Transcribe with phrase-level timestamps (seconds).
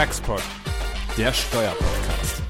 [0.00, 0.42] Taxpod,
[1.18, 2.42] der Steuerpodcast.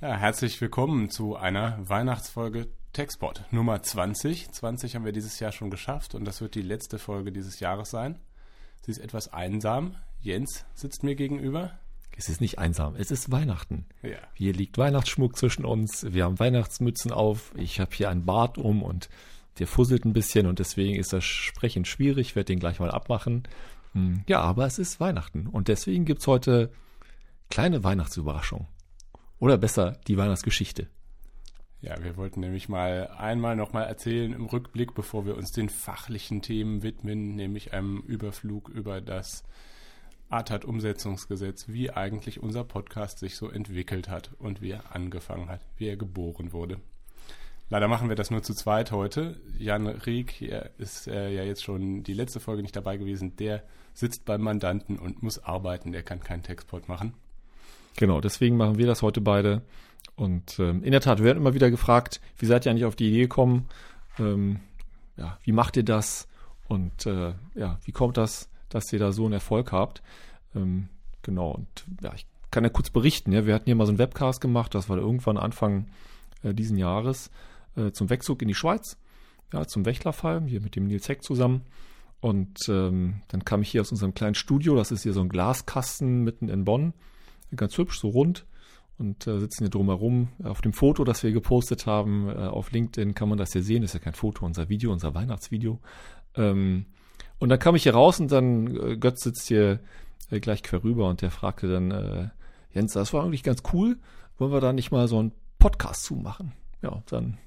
[0.00, 4.52] Ja, herzlich willkommen zu einer Weihnachtsfolge Taxpod Nummer 20.
[4.52, 7.90] 20 haben wir dieses Jahr schon geschafft und das wird die letzte Folge dieses Jahres
[7.90, 8.18] sein.
[8.80, 9.96] Sie ist etwas einsam.
[10.22, 11.78] Jens sitzt mir gegenüber.
[12.16, 13.84] Es ist nicht einsam, es ist Weihnachten.
[14.02, 14.16] Ja.
[14.32, 18.82] Hier liegt Weihnachtsschmuck zwischen uns, wir haben Weihnachtsmützen auf, ich habe hier einen Bart um
[18.82, 19.10] und
[19.58, 22.90] der fusselt ein bisschen und deswegen ist das Sprechen schwierig, ich werde den gleich mal
[22.90, 23.44] abmachen.
[23.92, 26.70] Hm, Ja, aber es ist Weihnachten und deswegen gibt's heute
[27.50, 28.66] kleine Weihnachtsüberraschung.
[29.38, 30.88] Oder besser, die Weihnachtsgeschichte.
[31.80, 36.40] Ja, wir wollten nämlich mal einmal nochmal erzählen im Rückblick, bevor wir uns den fachlichen
[36.40, 39.42] Themen widmen, nämlich einem Überflug über das
[40.30, 45.88] ATAT-Umsetzungsgesetz, wie eigentlich unser Podcast sich so entwickelt hat und wie er angefangen hat, wie
[45.88, 46.80] er geboren wurde.
[47.72, 49.40] Leider machen wir das nur zu zweit heute.
[49.58, 50.42] Jan Rieck
[50.76, 53.34] ist äh, ja jetzt schon die letzte Folge nicht dabei gewesen.
[53.36, 53.62] Der
[53.94, 55.90] sitzt beim Mandanten und muss arbeiten.
[55.90, 57.14] Der kann keinen Textport machen.
[57.96, 59.62] Genau, deswegen machen wir das heute beide.
[60.16, 62.94] Und ähm, in der Tat, wir werden immer wieder gefragt, wie seid ihr eigentlich auf
[62.94, 63.70] die Idee gekommen?
[64.18, 64.60] Ähm,
[65.16, 66.28] ja, wie macht ihr das?
[66.68, 70.02] Und äh, ja, wie kommt das, dass ihr da so einen Erfolg habt?
[70.54, 70.90] Ähm,
[71.22, 73.32] genau, und ja, ich kann ja kurz berichten.
[73.32, 75.86] Ja, wir hatten hier mal so einen Webcast gemacht, das war irgendwann Anfang
[76.42, 77.30] äh, diesen Jahres,
[77.76, 78.98] äh, zum Wegzug in die Schweiz,
[79.52, 81.62] ja, zum Wächlerfall, hier mit dem Nils Heck zusammen.
[82.20, 85.28] Und ähm, dann kam ich hier aus unserem kleinen Studio, das ist hier so ein
[85.28, 86.94] Glaskasten mitten in Bonn,
[87.54, 88.46] ganz hübsch, so rund
[88.98, 90.28] und äh, sitzen hier drumherum.
[90.44, 93.82] Auf dem Foto, das wir gepostet haben, äh, auf LinkedIn kann man das hier sehen.
[93.82, 95.80] Das ist ja kein Foto, unser Video, unser Weihnachtsvideo.
[96.36, 96.86] Ähm,
[97.38, 99.80] und dann kam ich hier raus und dann äh, Götz sitzt hier
[100.30, 102.28] äh, gleich quer rüber und der fragte dann, äh,
[102.72, 103.98] Jens, das war eigentlich ganz cool.
[104.38, 106.52] Wollen wir da nicht mal so einen Podcast zumachen?
[106.82, 107.38] Ja, dann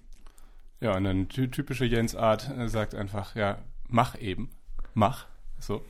[0.81, 4.49] Ja, und dann ty typische Jens-Art äh, sagt einfach, ja, mach eben.
[4.93, 5.27] Mach.
[5.59, 5.81] So.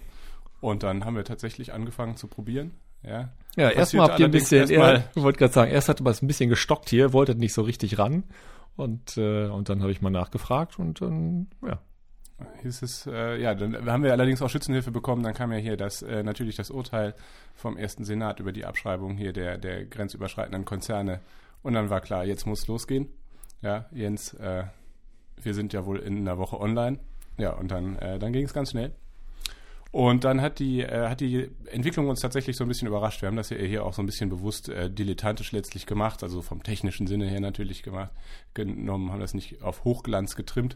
[0.62, 2.72] Und dann haben wir tatsächlich angefangen zu probieren.
[3.04, 6.04] Ja, Ja, erstmal habt ihr ein bisschen, erstmal- ja, ich wollte gerade sagen, erst hatte
[6.04, 8.24] man es ein bisschen gestockt hier, wolltet nicht so richtig ran.
[8.76, 11.80] Und, äh, und dann habe ich mal nachgefragt und dann, ja.
[12.64, 15.24] hieß es, äh, ja, dann haben wir allerdings auch Schützenhilfe bekommen.
[15.24, 17.14] Dann kam ja hier das, äh, natürlich das Urteil
[17.54, 21.22] vom ersten Senat über die Abschreibung hier der, der grenzüberschreitenden Konzerne.
[21.62, 23.08] Und dann war klar, jetzt muss losgehen.
[23.62, 24.64] Ja, Jens, äh,
[25.42, 27.00] wir sind ja wohl in einer Woche online.
[27.38, 28.92] Ja, und dann, äh, dann ging es ganz schnell.
[29.92, 33.22] Und dann hat die, äh, hat die Entwicklung uns tatsächlich so ein bisschen überrascht.
[33.22, 36.42] Wir haben das ja hier auch so ein bisschen bewusst äh, dilettantisch letztlich gemacht, also
[36.42, 38.12] vom technischen Sinne her natürlich gemacht,
[38.54, 40.76] genommen, haben das nicht auf Hochglanz getrimmt.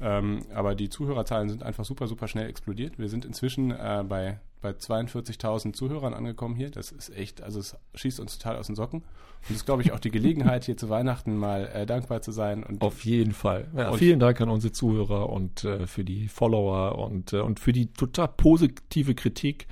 [0.00, 2.98] Ähm, aber die Zuhörerzahlen sind einfach super, super schnell explodiert.
[2.98, 6.70] Wir sind inzwischen äh, bei, bei 42.000 Zuhörern angekommen hier.
[6.70, 9.00] Das ist echt, also es schießt uns total aus den Socken.
[9.00, 12.32] Und das ist, glaube ich, auch die Gelegenheit, hier zu Weihnachten mal äh, dankbar zu
[12.32, 12.64] sein.
[12.64, 13.68] Und Auf jeden Fall.
[13.76, 17.74] Ja, vielen Dank an unsere Zuhörer und äh, für die Follower und, äh, und für
[17.74, 19.66] die total positive Kritik,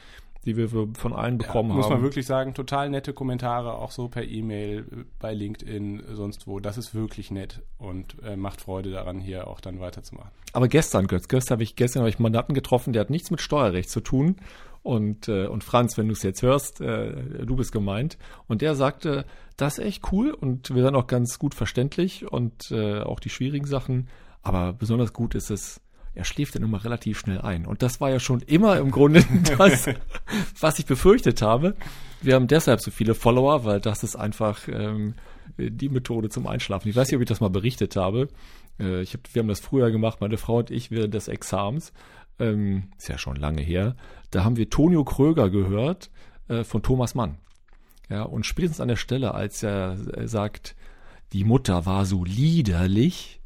[0.45, 1.95] die wir von allen bekommen ja, muss haben.
[1.95, 6.61] man wirklich sagen, total nette Kommentare, auch so per E-Mail, bei LinkedIn, sonst wo.
[6.61, 10.33] Das ist wirklich nett und äh, macht Freude daran, hier auch dann weiterzumachen.
[10.53, 13.31] Aber gestern, Götz, gestern habe ich, gestern habe ich einen Mandanten getroffen, der hat nichts
[13.31, 14.37] mit Steuerrecht zu tun.
[14.83, 18.19] Und, äh, und Franz, wenn du es jetzt hörst, äh, du bist gemeint.
[18.49, 19.25] Und der sagte,
[19.57, 23.31] das ist echt cool und wir sind auch ganz gut verständlich und äh, auch die
[23.31, 24.09] schwierigen Sachen.
[24.43, 25.81] Aber besonders gut ist es,
[26.15, 27.65] er schläft dann immer relativ schnell ein.
[27.65, 29.25] Und das war ja schon immer im Grunde
[29.59, 29.89] das,
[30.59, 31.77] was ich befürchtet habe.
[32.21, 35.15] Wir haben deshalb so viele Follower, weil das ist einfach ähm,
[35.59, 36.89] die Methode zum Einschlafen.
[36.89, 38.29] Ich weiß nicht, ob ich das mal berichtet habe.
[38.79, 41.93] Äh, ich hab, wir haben das früher gemacht, meine Frau und ich, während des Exams.
[42.39, 43.97] Ähm, ist ja schon lange her.
[44.31, 46.11] Da haben wir Tonio Kröger gehört
[46.49, 47.39] äh, von Thomas Mann.
[48.09, 50.75] Ja, und spätestens an der Stelle, als er äh, sagt,
[51.33, 53.41] die Mutter war so liederlich,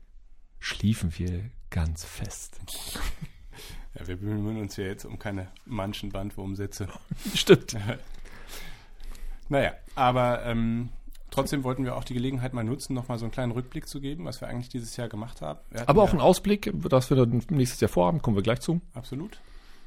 [0.59, 2.61] schliefen wir ganz fest.
[3.99, 6.87] Ja, wir bemühen uns ja jetzt um keine manchen Bandwurmsätze.
[7.35, 7.77] Stimmt.
[9.49, 10.89] Naja, aber ähm,
[11.37, 14.25] trotzdem wollten wir auch die Gelegenheit mal nutzen, nochmal so einen kleinen Rückblick zu geben,
[14.25, 15.61] was wir eigentlich dieses Jahr gemacht haben.
[15.87, 18.81] Aber auch ja, ein Ausblick, das wir dann nächstes Jahr vorhaben, kommen wir gleich zu.
[18.95, 19.39] Absolut.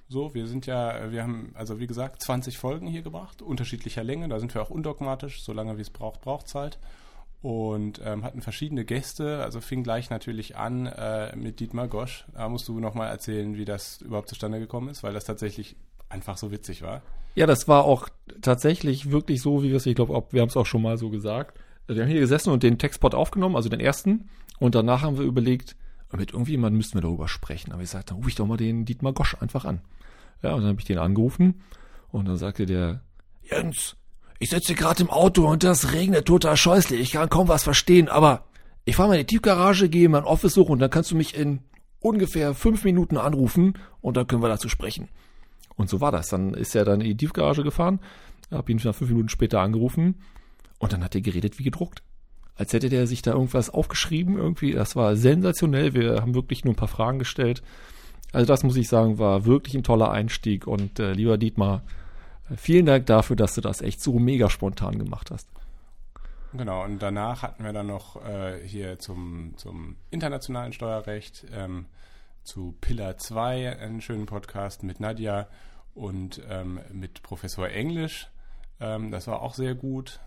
[0.07, 4.27] So, wir sind ja, wir haben, also wie gesagt, 20 Folgen hier gebracht, unterschiedlicher Länge.
[4.27, 6.79] Da sind wir auch undogmatisch, solange wie es braucht, braucht's halt.
[7.41, 12.25] Und ähm, hatten verschiedene Gäste, also fing gleich natürlich an äh, mit Dietmar Gosch.
[12.33, 15.75] Da musst du nochmal erzählen, wie das überhaupt zustande gekommen ist, weil das tatsächlich
[16.09, 17.01] einfach so witzig war.
[17.35, 18.09] Ja, das war auch
[18.41, 21.09] tatsächlich wirklich so, wie wir es, ich glaube, wir haben es auch schon mal so
[21.09, 21.59] gesagt.
[21.88, 24.29] Wir haben hier gesessen und den Textpot aufgenommen, also den ersten.
[24.59, 25.75] Und danach haben wir überlegt,
[26.11, 27.71] mit irgendjemandem müssten wir darüber sprechen.
[27.71, 29.81] Aber ich sagte, dann rufe ich doch mal den Dietmar Gosch einfach an.
[30.41, 31.61] Ja, und dann habe ich den angerufen
[32.11, 33.01] und dann sagte der,
[33.44, 33.95] Jens,
[34.39, 37.00] ich sitze gerade im Auto und das regnet total scheußlich.
[37.00, 38.45] Ich kann kaum was verstehen, aber
[38.85, 41.15] ich fahre mal in die Tiefgarage, gehe in mein Office hoch und dann kannst du
[41.15, 41.59] mich in
[42.00, 45.09] ungefähr fünf Minuten anrufen und dann können wir dazu sprechen.
[45.79, 46.27] Und so war das.
[46.27, 48.01] Dann ist er dann in die Tiefgarage gefahren,
[48.51, 50.21] habe ihn fünf Minuten später angerufen
[50.77, 52.03] und dann hat er geredet wie gedruckt.
[52.55, 54.73] Als hätte der sich da irgendwas aufgeschrieben irgendwie.
[54.73, 55.93] Das war sensationell.
[55.93, 57.63] Wir haben wirklich nur ein paar Fragen gestellt.
[58.33, 60.67] Also das muss ich sagen, war wirklich ein toller Einstieg.
[60.67, 61.83] Und äh, lieber Dietmar,
[62.49, 65.47] äh, vielen Dank dafür, dass du das echt so mega spontan gemacht hast.
[66.51, 71.85] Genau, und danach hatten wir dann noch äh, hier zum, zum internationalen Steuerrecht ähm,
[72.43, 75.47] zu Pillar 2 einen schönen Podcast mit Nadja
[75.99, 78.29] und ähm, mit Professor Englisch.
[78.79, 80.19] Ähm, das war auch sehr gut.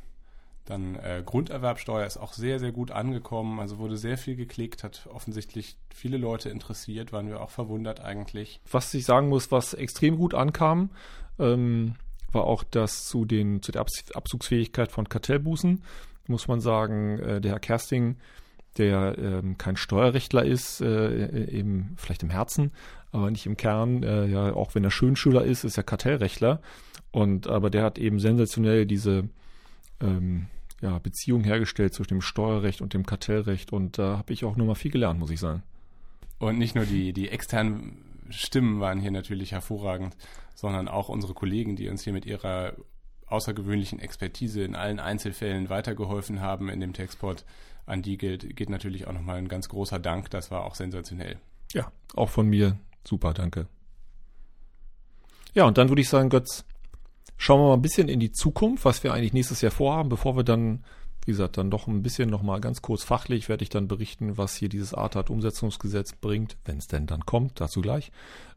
[0.64, 3.58] Dann äh, Grunderwerbsteuer ist auch sehr, sehr gut angekommen.
[3.58, 8.60] Also wurde sehr viel geklickt, hat offensichtlich viele Leute interessiert, waren wir auch verwundert eigentlich.
[8.70, 10.90] Was ich sagen muss, was extrem gut ankam,
[11.38, 11.96] ähm,
[12.30, 15.82] war auch das zu, den, zu der Abzugsfähigkeit von Kartellbußen.
[16.28, 18.16] Muss man sagen, äh, der Herr Kersting,
[18.78, 22.72] der ähm, kein Steuerrechtler ist, äh, eben vielleicht im Herzen,
[23.10, 26.60] aber nicht im Kern, äh, ja, auch wenn er Schönschüler ist, ist er Kartellrechtler.
[27.10, 29.28] Und aber der hat eben sensationell diese
[30.00, 30.46] ähm,
[30.80, 34.74] ja, Beziehung hergestellt zwischen dem Steuerrecht und dem Kartellrecht und da habe ich auch nochmal
[34.74, 35.62] viel gelernt, muss ich sagen.
[36.38, 37.98] Und nicht nur die, die externen
[38.30, 40.16] Stimmen waren hier natürlich hervorragend,
[40.54, 42.74] sondern auch unsere Kollegen, die uns hier mit ihrer
[43.26, 47.44] außergewöhnlichen Expertise in allen Einzelfällen weitergeholfen haben in dem Textport.
[47.86, 50.30] An die gilt, geht natürlich auch nochmal ein ganz großer Dank.
[50.30, 51.38] Das war auch sensationell.
[51.72, 52.78] Ja, auch von mir.
[53.04, 53.66] Super, danke.
[55.54, 56.64] Ja, und dann würde ich sagen, Götz,
[57.42, 60.36] Schauen wir mal ein bisschen in die Zukunft, was wir eigentlich nächstes Jahr vorhaben, bevor
[60.36, 60.84] wir dann,
[61.24, 64.54] wie gesagt, dann doch ein bisschen nochmal ganz kurz fachlich werde ich dann berichten, was
[64.54, 68.12] hier dieses ATAT-Umsetzungsgesetz bringt, wenn es denn dann kommt, dazu gleich.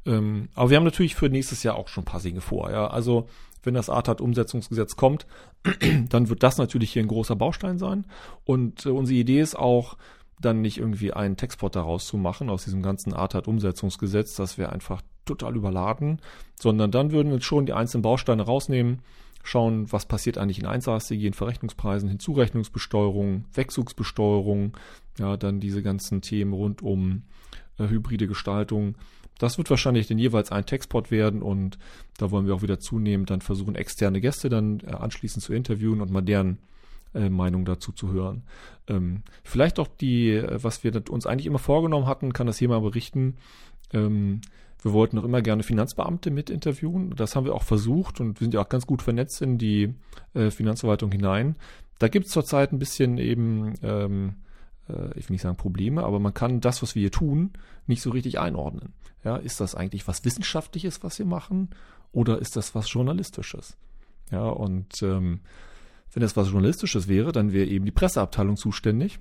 [0.05, 2.69] Ähm, aber wir haben natürlich für nächstes Jahr auch schon ein paar Dinge vor.
[2.69, 2.85] Ja?
[2.85, 3.27] Also
[3.65, 5.25] wenn das ATAT-Umsetzungsgesetz kommt,
[6.09, 8.05] dann wird das natürlich hier ein großer Baustein sein.
[8.43, 9.97] Und äh, unsere Idee ist auch,
[10.41, 15.01] dann nicht irgendwie einen Textpot daraus zu machen aus diesem ganzen ATAT-Umsetzungsgesetz, dass wir einfach
[15.25, 16.19] total überladen,
[16.59, 18.99] sondern dann würden wir schon die einzelnen Bausteine rausnehmen,
[19.43, 24.73] schauen, was passiert eigentlich in Einzelstrategien, Verrechnungspreisen, Hinzurechnungsbesteuerung, Wegzugsbesteuerung,
[25.19, 27.23] ja, dann diese ganzen Themen rund um
[27.77, 28.95] äh, hybride Gestaltung.
[29.39, 31.77] Das wird wahrscheinlich dann jeweils ein Textpot werden und
[32.17, 36.01] da wollen wir auch wieder zunehmend dann versuchen, externe Gäste dann äh, anschließend zu interviewen
[36.01, 36.59] und mal deren
[37.13, 38.43] äh, Meinung dazu zu hören.
[38.87, 42.69] Ähm, vielleicht auch die, äh, was wir uns eigentlich immer vorgenommen hatten, kann das hier
[42.69, 43.35] mal berichten.
[43.93, 44.41] Ähm,
[44.81, 47.15] wir wollten noch immer gerne Finanzbeamte mit interviewen.
[47.15, 49.95] Das haben wir auch versucht und wir sind ja auch ganz gut vernetzt in die
[50.35, 51.55] Finanzverwaltung hinein.
[51.99, 54.33] Da gibt es zurzeit ein bisschen eben, ähm, äh,
[55.15, 57.53] ich will nicht sagen Probleme, aber man kann das, was wir hier tun,
[57.87, 58.93] nicht so richtig einordnen.
[59.23, 61.69] Ja, ist das eigentlich was Wissenschaftliches, was wir machen,
[62.11, 63.77] oder ist das was Journalistisches?
[64.31, 65.41] Ja, und ähm,
[66.13, 69.19] wenn das was Journalistisches wäre, dann wäre eben die Presseabteilung zuständig.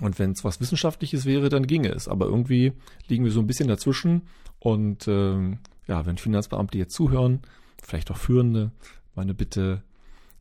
[0.00, 2.08] Und wenn es was Wissenschaftliches wäre, dann ginge es.
[2.08, 2.72] Aber irgendwie
[3.08, 4.22] liegen wir so ein bisschen dazwischen
[4.58, 7.40] und ähm, ja, wenn Finanzbeamte jetzt zuhören,
[7.82, 8.70] vielleicht auch Führende,
[9.14, 9.82] meine Bitte,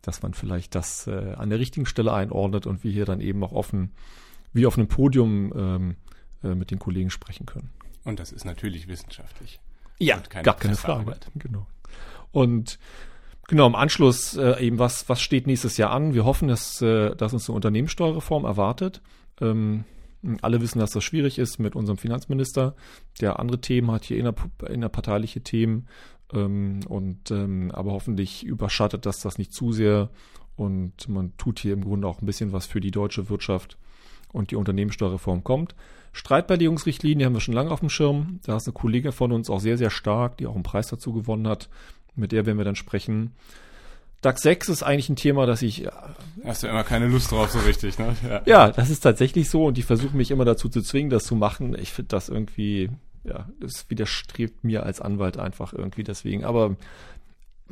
[0.01, 3.43] dass man vielleicht das äh, an der richtigen Stelle einordnet und wir hier dann eben
[3.43, 3.91] auch offen,
[4.53, 5.95] wie auf einem Podium ähm,
[6.43, 7.69] äh, mit den Kollegen sprechen können.
[8.03, 9.59] Und das ist natürlich wissenschaftlich.
[9.99, 11.15] Ja, keine gar keine Frage.
[11.35, 11.67] Genau.
[12.31, 12.79] Und
[13.47, 16.13] genau im Anschluss äh, eben was was steht nächstes Jahr an?
[16.13, 19.01] Wir hoffen, dass äh, dass uns eine Unternehmenssteuerreform erwartet.
[19.39, 19.85] Ähm,
[20.41, 22.75] alle wissen, dass das schwierig ist mit unserem Finanzminister,
[23.19, 24.35] der andere Themen hat, hier inner,
[24.67, 25.87] innerparteiliche Themen.
[26.33, 30.09] Ähm, und ähm, aber hoffentlich überschattet das das nicht zu sehr.
[30.55, 33.77] Und man tut hier im Grunde auch ein bisschen was für die deutsche Wirtschaft
[34.31, 35.75] und die Unternehmenssteuerreform kommt.
[36.13, 38.39] Streitbeilegungsrichtlinie haben wir schon lange auf dem Schirm.
[38.45, 41.13] Da ist eine Kollegin von uns auch sehr, sehr stark, die auch einen Preis dazu
[41.13, 41.69] gewonnen hat.
[42.15, 43.31] Mit der werden wir dann sprechen.
[44.21, 45.85] DAX 6 ist eigentlich ein Thema, das ich.
[45.85, 45.91] Äh,
[46.45, 48.15] Hast du immer keine Lust drauf, so richtig, ne?
[48.27, 48.41] Ja.
[48.45, 51.35] ja, das ist tatsächlich so und die versuchen mich immer dazu zu zwingen, das zu
[51.35, 51.75] machen.
[51.79, 52.91] Ich finde das irgendwie,
[53.23, 56.43] ja, es widerstrebt mir als Anwalt einfach irgendwie deswegen.
[56.43, 56.75] Aber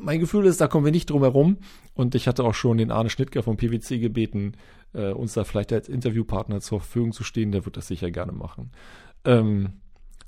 [0.02, 1.58] mein Gefühl ist, da kommen wir nicht drum herum.
[1.94, 4.54] Und ich hatte auch schon den Arne Schnittger vom PwC gebeten,
[4.94, 7.52] äh, uns da vielleicht als Interviewpartner zur Verfügung zu stehen.
[7.52, 8.72] Der wird das sicher gerne machen.
[9.26, 9.74] Ähm,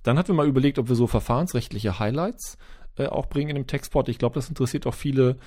[0.03, 2.57] dann hatten wir mal überlegt, ob wir so verfahrensrechtliche Highlights
[2.97, 4.09] äh, auch bringen in dem Textport.
[4.09, 5.37] Ich glaube, das interessiert auch viele.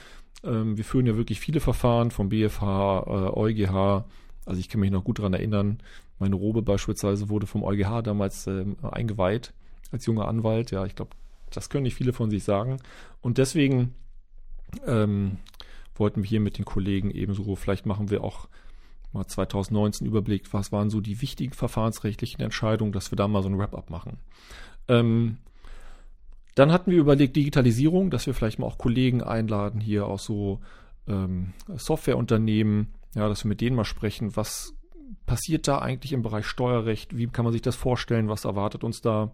[0.43, 4.05] Ähm, wir führen ja wirklich viele Verfahren vom BFH, äh, EuGH.
[4.47, 5.79] Also ich kann mich noch gut daran erinnern.
[6.19, 9.53] Meine Robe beispielsweise wurde vom EuGH damals ähm, eingeweiht
[9.91, 10.71] als junger Anwalt.
[10.71, 11.11] Ja, ich glaube,
[11.51, 12.79] das können nicht viele von sich sagen.
[13.21, 13.95] Und deswegen
[14.87, 15.39] ähm,
[15.95, 18.49] wollten wir hier mit den Kollegen ebenso, vielleicht machen wir auch
[19.13, 23.49] mal 2019 Überblick, was waren so die wichtigen verfahrensrechtlichen Entscheidungen, dass wir da mal so
[23.49, 24.19] ein Wrap-up machen.
[24.89, 25.39] Ähm,
[26.55, 30.61] dann hatten wir überlegt Digitalisierung, dass wir vielleicht mal auch Kollegen einladen hier aus so
[31.09, 34.75] ähm, Softwareunternehmen, ja, dass wir mit denen mal sprechen, was
[35.27, 37.17] passiert da eigentlich im Bereich Steuerrecht?
[37.17, 38.29] Wie kann man sich das vorstellen?
[38.29, 39.33] Was erwartet uns da?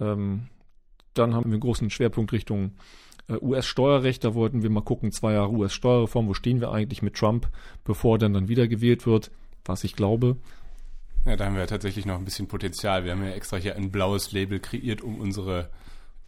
[0.00, 0.48] Ähm,
[1.14, 2.72] dann haben wir einen großen Schwerpunkt Richtung
[3.28, 4.24] US-Steuerrecht.
[4.24, 7.48] Da wollten wir mal gucken, zwei Jahre US-Steuerreform, wo stehen wir eigentlich mit Trump,
[7.84, 9.30] bevor er dann, dann wieder gewählt wird,
[9.64, 10.36] was ich glaube.
[11.24, 13.04] Ja, da haben wir tatsächlich noch ein bisschen Potenzial.
[13.04, 15.68] Wir haben ja extra hier ein blaues Label kreiert, um unsere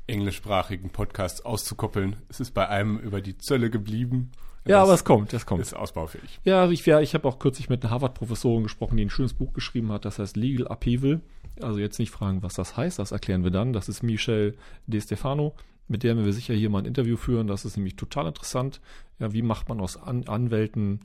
[0.07, 2.17] englischsprachigen Podcasts auszukoppeln.
[2.29, 4.33] Es ist bei einem über die Zölle geblieben.
[4.67, 5.63] Ja, aber es kommt, es kommt.
[5.63, 6.41] Ist ausbaufähig.
[6.45, 9.55] Ja, ich, ja, ich habe auch kürzlich mit einer Harvard-Professorin gesprochen, die ein schönes Buch
[9.55, 11.21] geschrieben hat, das heißt Legal Upheaval.
[11.63, 13.73] Also jetzt nicht fragen, was das heißt, das erklären wir dann.
[13.73, 14.55] Das ist Michelle
[14.87, 15.55] De Stefano,
[15.91, 17.49] mit der wir sicher hier mal ein Interview führen.
[17.49, 18.81] Das ist nämlich total interessant.
[19.19, 21.01] Ja, wie macht man aus An Anwälten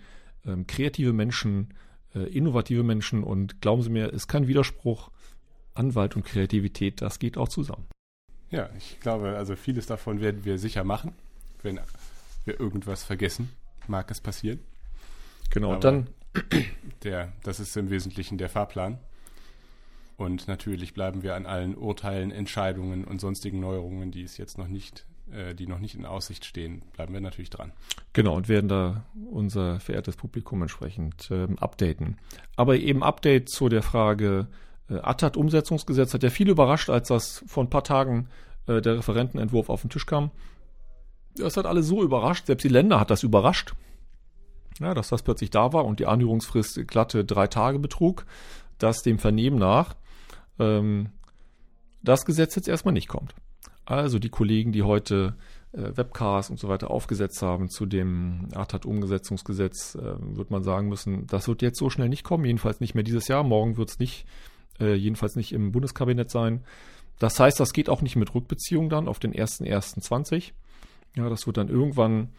[0.46, 1.74] ähm, kreative Menschen,
[2.13, 5.10] äh, innovative Menschen und glauben Sie mir, ist kein Widerspruch.
[5.74, 7.86] Anwalt und Kreativität, das geht auch zusammen.
[8.50, 11.13] Ja, ich glaube, also vieles davon werden wir sicher machen.
[11.63, 11.82] Wenn
[12.46, 13.50] wir irgendwas vergessen,
[13.88, 14.60] mag es passieren.
[15.50, 16.08] Genau, Aber dann.
[17.04, 19.00] Der, das ist im Wesentlichen der Fahrplan.
[20.17, 24.67] Und natürlich bleiben wir an allen Urteilen, Entscheidungen und sonstigen Neuerungen, die es jetzt noch
[24.67, 27.74] nicht, äh, die noch nicht in Aussicht stehen, bleiben wir natürlich dran.
[28.13, 32.17] Genau, und werden da unser verehrtes Publikum entsprechend ähm, updaten.
[32.55, 34.48] Aber eben Update zu der Frage,
[34.89, 38.29] äh, ATTAT-Umsetzungsgesetz hat ja viel überrascht, als das vor ein paar Tagen
[38.67, 40.31] äh, der Referentenentwurf auf den Tisch kam.
[41.36, 43.74] Das hat alle so überrascht, selbst die Länder hat das überrascht,
[44.79, 48.25] ja, dass das plötzlich da war und die Anhörungsfrist glatte drei Tage betrug,
[48.77, 49.95] dass dem Vernehmen nach
[50.59, 51.09] ähm,
[52.01, 53.33] das Gesetz jetzt erstmal nicht kommt.
[53.85, 55.35] Also die Kollegen, die heute
[55.71, 61.27] äh, Webcasts und so weiter aufgesetzt haben zu dem ATAT-Umsetzungsgesetz, äh, wird man sagen müssen,
[61.27, 64.00] das wird jetzt so schnell nicht kommen, jedenfalls nicht mehr dieses Jahr, morgen wird es
[64.00, 64.25] nicht,
[64.79, 66.63] äh, jedenfalls nicht im Bundeskabinett sein.
[67.19, 70.51] Das heißt, das geht auch nicht mit Rückbeziehung dann auf den 1.1.20.
[71.15, 72.29] Ja, das wird dann irgendwann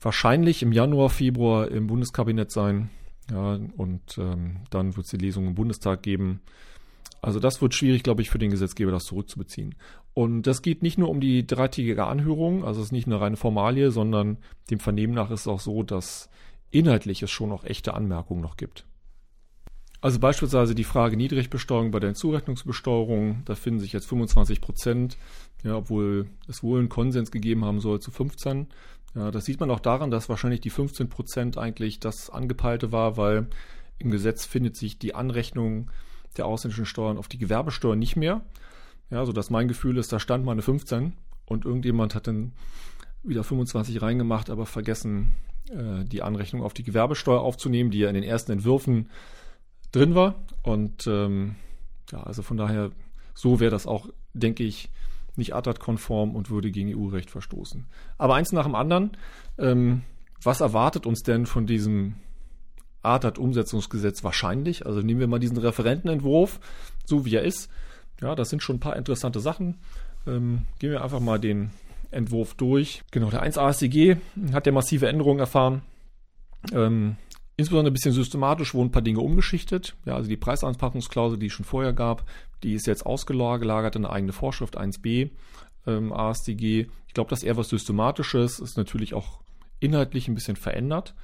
[0.00, 2.90] wahrscheinlich im Januar, Februar im Bundeskabinett sein.
[3.30, 6.40] Ja, und ähm, dann wird es die Lesung im Bundestag geben.
[7.22, 9.74] Also das wird schwierig, glaube ich, für den Gesetzgeber, das zurückzubeziehen.
[10.14, 13.36] Und das geht nicht nur um die dreitägige Anhörung, also es ist nicht eine reine
[13.36, 14.38] Formalie, sondern
[14.70, 16.30] dem Vernehmen nach ist es auch so, dass
[16.70, 18.86] inhaltlich es schon noch echte Anmerkungen noch gibt.
[20.02, 25.18] Also beispielsweise die Frage Niedrigbesteuerung bei der Zurechnungsbesteuerung, da finden sich jetzt 25 Prozent,
[25.62, 28.68] ja, obwohl es wohl einen Konsens gegeben haben soll zu 15.
[29.14, 33.18] Ja, das sieht man auch daran, dass wahrscheinlich die 15 Prozent eigentlich das angepeilte war,
[33.18, 33.48] weil
[33.98, 35.90] im Gesetz findet sich die Anrechnung
[36.36, 38.42] der ausländischen Steuern auf die Gewerbesteuer nicht mehr.
[39.10, 41.14] Ja, so dass mein Gefühl ist, da stand mal eine 15
[41.46, 42.52] und irgendjemand hat dann
[43.22, 45.32] wieder 25 reingemacht, aber vergessen,
[45.70, 49.10] äh, die Anrechnung auf die Gewerbesteuer aufzunehmen, die ja in den ersten Entwürfen
[49.92, 50.36] drin war.
[50.62, 51.56] Und ähm,
[52.12, 52.90] ja, also von daher,
[53.34, 54.90] so wäre das auch, denke ich,
[55.36, 57.86] nicht ATAT-konform und würde gegen EU-Recht verstoßen.
[58.18, 59.16] Aber eins nach dem anderen,
[59.58, 60.02] ähm,
[60.42, 62.14] was erwartet uns denn von diesem
[63.02, 64.86] ATAT-Umsetzungsgesetz wahrscheinlich?
[64.86, 66.60] Also nehmen wir mal diesen Referentenentwurf,
[67.04, 67.70] so wie er ist.
[68.20, 69.78] Ja, das sind schon ein paar interessante Sachen.
[70.26, 71.70] Ähm, gehen wir einfach mal den
[72.10, 73.02] Entwurf durch.
[73.10, 74.16] Genau, der 1 ASDG
[74.52, 75.82] hat ja massive Änderungen erfahren.
[76.72, 77.16] Ähm,
[77.60, 79.94] Insbesondere ein bisschen systematisch wurden ein paar Dinge umgeschichtet.
[80.06, 82.24] Ja, also die Preisanpassungsklausel, die es schon vorher gab,
[82.62, 85.28] die ist jetzt ausgelagert in eine eigene Vorschrift 1b
[85.86, 86.86] ähm, ASDG.
[87.06, 89.40] Ich glaube, das ist eher was Systematisches, ist natürlich auch
[89.78, 91.14] inhaltlich ein bisschen verändert.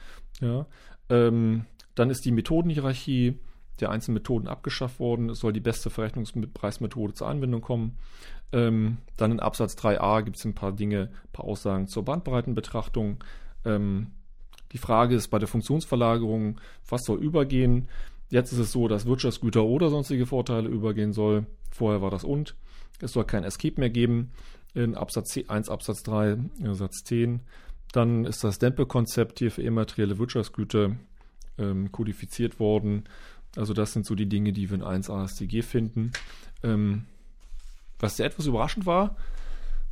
[0.42, 0.66] Ja.
[1.10, 3.38] Ähm, dann ist die Methodenhierarchie
[3.80, 5.30] der einzelnen Methoden abgeschafft worden.
[5.30, 7.98] Es soll die beste Verrechnungspreismethode zur Anwendung kommen.
[8.52, 13.22] Ähm, dann in Absatz 3a gibt es ein paar Dinge, ein paar Aussagen zur Bandbreitenbetrachtung.
[13.64, 14.12] Ähm,
[14.72, 17.88] die Frage ist bei der Funktionsverlagerung, was soll übergehen?
[18.30, 21.46] Jetzt ist es so, dass Wirtschaftsgüter oder sonstige Vorteile übergehen soll.
[21.70, 22.56] Vorher war das und.
[23.00, 24.32] Es soll kein Escape mehr geben
[24.74, 26.38] in Absatz 1, Absatz 3,
[26.72, 27.40] Satz 10.
[27.92, 30.96] Dann ist das Dempelkonzept hier für immaterielle Wirtschaftsgüter
[31.58, 33.04] ähm, kodifiziert worden.
[33.56, 36.12] Also das sind so die Dinge, die wir in 1 AStG finden.
[36.62, 37.06] Ähm,
[37.98, 39.16] was sehr etwas überraschend war,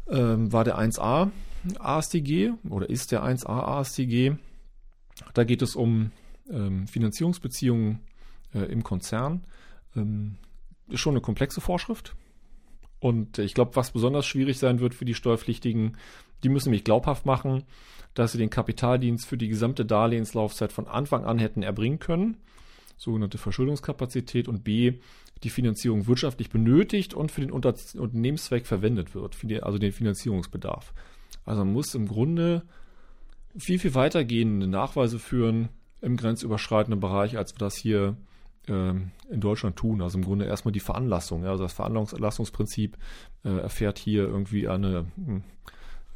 [0.09, 1.31] ähm, war der 1a
[1.79, 4.37] AStG oder ist der 1a AStG.
[5.33, 6.11] Da geht es um
[6.51, 8.01] ähm, Finanzierungsbeziehungen
[8.53, 9.45] äh, im Konzern.
[9.97, 10.37] Ähm,
[10.89, 12.15] ist schon eine komplexe Vorschrift.
[13.01, 15.97] Und ich glaube, was besonders schwierig sein wird für die Steuerpflichtigen,
[16.45, 17.65] die müssen nämlich glaubhaft machen,
[18.15, 22.37] dass sie den Kapitaldienst für die gesamte Darlehenslaufzeit von Anfang an hätten erbringen können.
[22.97, 24.95] Sogenannte Verschuldungskapazität und B,
[25.43, 30.95] die Finanzierung wirtschaftlich benötigt und für den Unter Unternehmenszweck verwendet wird, also den Finanzierungsbedarf.
[31.45, 32.63] Also man muss im Grunde
[33.57, 35.69] viel, viel weitergehende Nachweise führen
[36.01, 38.17] im grenzüberschreitenden Bereich, als wir das hier
[38.69, 40.03] ähm, in Deutschland tun.
[40.03, 41.45] Also im Grunde erstmal die Veranlassung.
[41.45, 42.97] Ja, also das Veranlassungsprinzip
[43.45, 45.07] äh, erfährt hier irgendwie eine.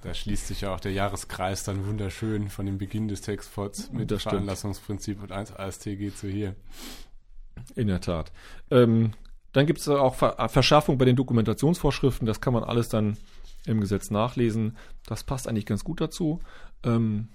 [0.02, 4.10] Da schließt sich ja auch der Jahreskreis dann wunderschön von dem Beginn des Textforts mit
[4.10, 6.54] dem Veranlassungsprinzip und 1 AST geht so hier.
[7.74, 8.30] In der Tat.
[8.70, 9.12] Ähm,
[9.52, 12.26] dann gibt es auch Ver Verschärfung bei den Dokumentationsvorschriften.
[12.26, 13.16] Das kann man alles dann
[13.66, 14.76] im Gesetz nachlesen.
[15.04, 16.40] Das passt eigentlich ganz gut dazu.
[16.84, 17.28] Ähm,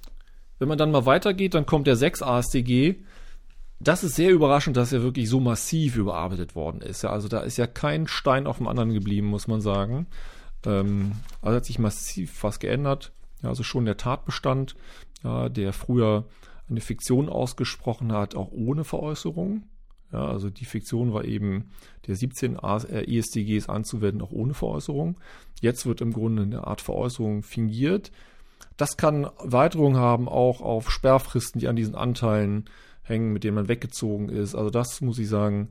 [0.60, 2.96] wenn man dann mal weitergeht, dann kommt der 6 ASDG.
[3.82, 7.01] Das ist sehr überraschend, dass er wirklich so massiv überarbeitet worden ist.
[7.01, 10.08] Ja, also da ist ja kein Stein auf dem anderen geblieben, muss man sagen.
[10.65, 13.12] Ähm, also hat sich massiv was geändert.
[13.41, 14.75] Ja, also schon der Tatbestand,
[15.24, 16.25] ja, der früher
[16.70, 19.63] eine Fiktion ausgesprochen hat, auch ohne Veräußerung.
[20.12, 21.72] Ja, also die Fiktion war eben
[22.08, 25.20] der 17 ESDGs anzuwenden, auch ohne Veräußerung.
[25.60, 28.12] Jetzt wird im Grunde eine Art Veräußerung fingiert.
[28.77, 32.65] Das kann Weiterungen haben, auch auf Sperrfristen, die an diesen Anteilen
[33.01, 34.55] hängen, mit denen man weggezogen ist.
[34.55, 35.70] Also das muss ich sagen,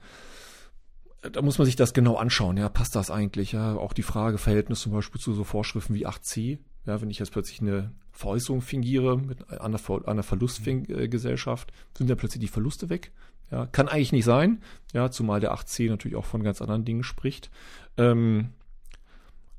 [1.30, 2.56] da muss man sich das genau anschauen.
[2.56, 3.52] Ja, passt das eigentlich?
[3.52, 6.58] Ja, auch die Frage Verhältnis zum Beispiel zu so Vorschriften wie 8c.
[6.84, 12.40] Ja, wenn ich jetzt plötzlich eine Veräußerung fingiere mit einer, einer Verlustgesellschaft, sind dann plötzlich
[12.40, 13.12] die Verluste weg.
[13.52, 14.62] Ja, kann eigentlich nicht sein.
[14.92, 17.50] Ja, zumal der 8c natürlich auch von ganz anderen Dingen spricht.
[17.96, 18.50] Ähm,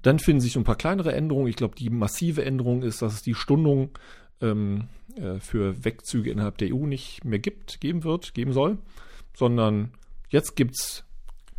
[0.01, 1.47] dann finden sich so ein paar kleinere Änderungen.
[1.47, 3.91] Ich glaube, die massive Änderung ist, dass es die Stundung
[4.41, 8.79] ähm, äh, für Wegzüge innerhalb der EU nicht mehr gibt, geben wird, geben soll,
[9.33, 9.93] sondern
[10.29, 11.05] jetzt gibt es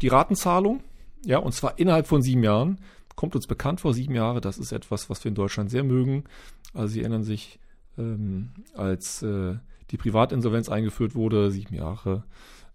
[0.03, 0.81] die Ratenzahlung,
[1.25, 2.79] ja, und zwar innerhalb von sieben Jahren.
[3.17, 6.25] Kommt uns bekannt vor, sieben Jahre, das ist etwas, was wir in Deutschland sehr mögen.
[6.73, 7.61] Also Sie erinnern sich,
[7.97, 9.55] ähm, als äh,
[9.91, 12.25] die Privatinsolvenz eingeführt wurde, sieben Jahre,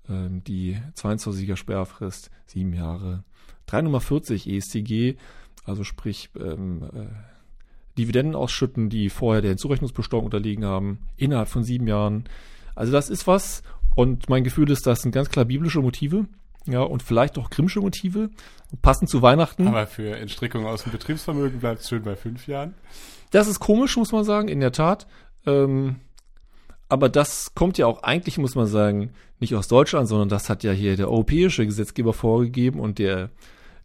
[0.07, 3.23] ähm, die 22er Sperrfrist, sieben Jahre,
[3.65, 5.17] 3 Nummer 40 ESTG,
[5.65, 7.07] also sprich ähm, äh,
[7.97, 12.23] Dividenden ausschütten, die vorher der Hinzurechnungsbesteuerung unterliegen haben, innerhalb von sieben Jahren.
[12.75, 13.61] Also das ist was
[13.95, 16.25] und mein Gefühl ist, das sind ganz klar biblische Motive.
[16.65, 18.29] Ja, und vielleicht auch Grimmsche Motive,
[18.81, 19.67] passend zu Weihnachten.
[19.67, 22.75] Aber für Entstrickung aus dem Betriebsvermögen bleibt es schön bei fünf Jahren.
[23.31, 25.07] Das ist komisch, muss man sagen, in der Tat.
[25.45, 25.97] Ähm,
[26.89, 30.63] aber das kommt ja auch eigentlich, muss man sagen, nicht aus Deutschland, sondern das hat
[30.63, 33.29] ja hier der europäische Gesetzgeber vorgegeben und der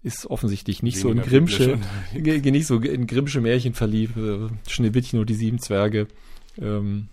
[0.02, 1.78] ist offensichtlich nicht Weniger so in Grimmsche,
[2.12, 6.08] nicht so in Grimmsche Märchen verliebt, äh, Schneewittchen und die sieben Zwerge.
[6.58, 7.08] Ähm,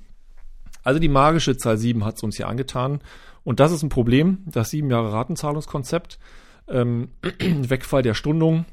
[0.83, 3.01] also die magische Zahl sieben hat es uns hier angetan.
[3.43, 6.19] Und das ist ein Problem, das sieben Jahre Ratenzahlungskonzept,
[6.67, 8.65] ähm, Wegfall der Stundung.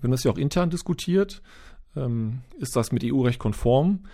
[0.00, 1.42] Wir haben das ja auch intern diskutiert.
[1.96, 4.04] Ähm, ist das mit EU-Recht konform?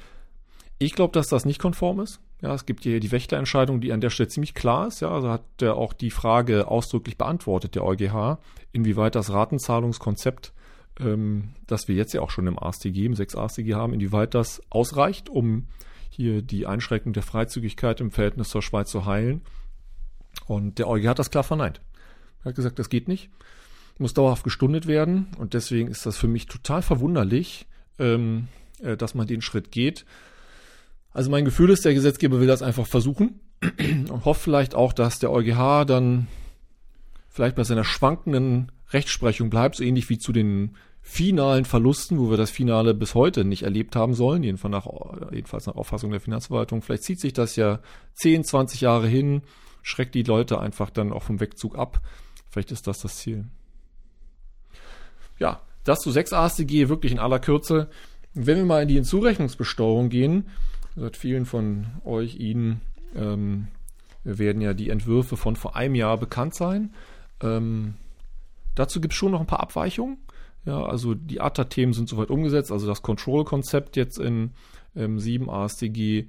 [0.79, 2.21] Ich glaube, dass das nicht konform ist.
[2.43, 5.01] Ja, es gibt hier die Wächterentscheidung, die an der Stelle ziemlich klar ist.
[5.01, 8.39] Ja, also hat er auch die Frage ausdrücklich beantwortet, der EuGH,
[8.73, 10.55] inwieweit das Ratenzahlungskonzept,
[10.99, 14.63] ähm, das wir jetzt ja auch schon im AStG, im 6 AStG haben, inwieweit das
[14.71, 15.67] ausreicht, um
[16.11, 19.41] hier die Einschränkung der Freizügigkeit im Verhältnis zur Schweiz zu heilen.
[20.47, 21.81] Und der EuGH hat das klar verneint.
[22.43, 23.31] Er hat gesagt, das geht nicht,
[23.99, 25.29] muss dauerhaft gestundet werden.
[25.39, 27.67] Und deswegen ist das für mich total verwunderlich,
[27.99, 28.49] ähm,
[28.83, 30.05] äh, dass man den Schritt geht.
[31.13, 33.41] Also mein Gefühl ist, der Gesetzgeber will das einfach versuchen
[34.11, 36.27] und hofft vielleicht auch, dass der EuGH dann
[37.29, 42.37] vielleicht bei seiner schwankenden Rechtsprechung bleibt, so ähnlich wie zu den finalen Verlusten, wo wir
[42.37, 44.87] das Finale bis heute nicht erlebt haben sollen, jedenfalls nach,
[45.33, 46.83] jedenfalls nach Auffassung der Finanzverwaltung.
[46.83, 47.81] Vielleicht zieht sich das ja
[48.15, 49.43] 10, 20 Jahre hin,
[49.83, 52.01] schreckt die Leute einfach dann auch vom Wegzug ab.
[52.51, 53.47] Vielleicht ist das das Ziel.
[55.39, 57.89] Ja, das zu 6 AStG wirklich in aller Kürze.
[58.35, 60.45] Wenn wir mal in die Hinzurechnungsbesteuerung gehen,
[60.97, 62.81] Seit vielen von euch, Ihnen,
[63.15, 63.69] ähm,
[64.25, 66.93] werden ja die Entwürfe von vor einem Jahr bekannt sein.
[67.41, 67.95] Ähm,
[68.75, 70.19] dazu gibt es schon noch ein paar Abweichungen.
[70.71, 72.71] Ja, also die ATA-Themen sind soweit umgesetzt.
[72.71, 74.53] Also das Control-Konzept jetzt in
[74.95, 76.29] ähm, 7 ASTG,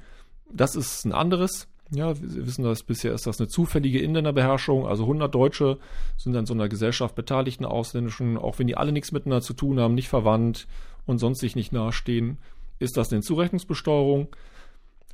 [0.52, 1.68] das ist ein anderes.
[1.92, 4.88] Ja, wir wissen das bisher ist das eine zufällige Inländerbeherrschung.
[4.88, 5.78] Also 100 Deutsche
[6.18, 9.80] sind an so einer Gesellschaft beteiligten ausländischen, auch wenn die alle nichts miteinander zu tun
[9.80, 10.68] haben, nicht verwandt
[11.06, 12.40] und sonst sich nicht nahestehen,
[12.80, 14.30] ist das eine Zurechnungsbesteuerung.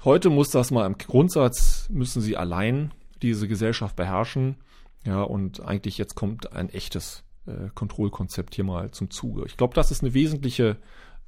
[0.05, 4.55] Heute muss das mal im Grundsatz, müssen sie allein diese Gesellschaft beherrschen.
[5.03, 9.43] Ja, und eigentlich jetzt kommt ein echtes äh, Kontrollkonzept hier mal zum Zuge.
[9.45, 10.77] Ich glaube, das ist eine wesentliche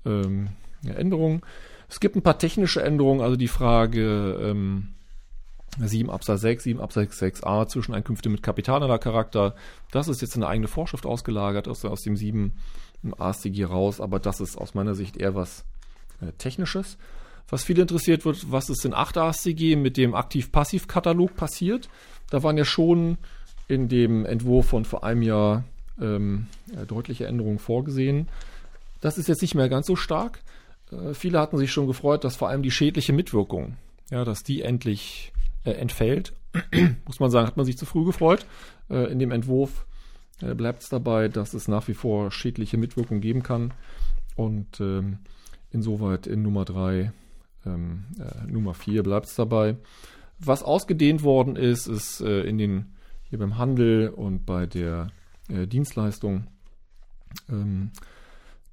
[0.05, 0.49] ähm,
[0.83, 1.45] Änderung.
[1.89, 4.89] Es gibt ein paar technische Änderungen, also die Frage ähm,
[5.79, 9.55] 7 Absatz 6, 7 Absatz 6a Zwischeneinkünfte mit Kapitalanlagecharakter.
[9.91, 12.53] Das ist jetzt eine eigene Vorschrift ausgelagert aus, aus dem 7
[13.17, 15.65] AStG raus, aber das ist aus meiner Sicht eher was
[16.21, 16.97] äh, Technisches
[17.51, 21.89] was viel interessiert wird, was ist in 8 ASCG mit dem Aktiv-Passiv-Katalog passiert.
[22.29, 23.17] Da waren ja schon
[23.67, 25.63] in dem Entwurf von vor einem Jahr
[26.01, 28.27] ähm, ja, deutliche Änderungen vorgesehen.
[29.01, 30.39] Das ist jetzt nicht mehr ganz so stark.
[30.91, 33.77] Äh, viele hatten sich schon gefreut, dass vor allem die schädliche Mitwirkung,
[34.11, 35.31] ja, dass die endlich
[35.63, 36.33] äh, entfällt.
[37.05, 38.45] Muss man sagen, hat man sich zu früh gefreut.
[38.89, 39.85] Äh, in dem Entwurf
[40.41, 43.73] äh, bleibt es dabei, dass es nach wie vor schädliche Mitwirkung geben kann.
[44.35, 45.19] Und ähm,
[45.71, 47.11] insoweit in Nummer 3
[47.65, 49.75] ähm, äh, Nummer 4 bleibt es dabei.
[50.39, 52.93] Was ausgedehnt worden ist, ist äh, in den
[53.29, 55.11] hier beim Handel und bei der
[55.49, 56.47] äh, Dienstleistung,
[57.49, 57.91] ähm,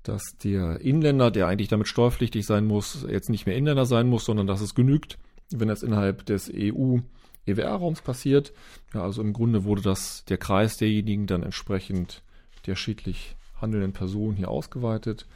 [0.03, 4.25] dass der Inländer, der eigentlich damit steuerpflichtig sein muss, jetzt nicht mehr Inländer sein muss,
[4.25, 5.19] sondern dass es genügt,
[5.51, 6.99] wenn das innerhalb des EU
[7.47, 8.53] EWR-Raums passiert.
[8.95, 12.23] Ja, also im Grunde wurde das der Kreis derjenigen dann entsprechend
[12.67, 15.27] der schädlich handelnden Personen hier ausgeweitet.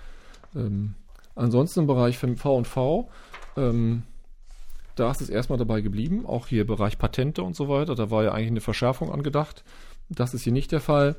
[0.54, 0.94] Ähm,
[1.34, 3.08] ansonsten im Bereich V&V,
[3.56, 4.02] ähm,
[4.96, 8.24] da ist es erstmal dabei geblieben, auch hier Bereich Patente und so weiter, da war
[8.24, 9.64] ja eigentlich eine Verschärfung angedacht.
[10.10, 11.16] Das ist hier nicht der Fall.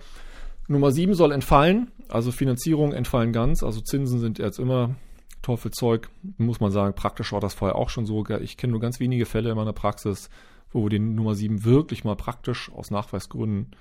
[0.68, 4.96] Nummer 7 soll entfallen, also Finanzierungen entfallen ganz, also Zinsen sind jetzt immer
[5.42, 8.24] Teufelzeug, muss man sagen, praktisch war das vorher auch schon so.
[8.42, 10.30] Ich kenne nur ganz wenige Fälle in meiner Praxis,
[10.72, 13.72] wo wir den Nummer 7 wirklich mal praktisch aus Nachweisgründen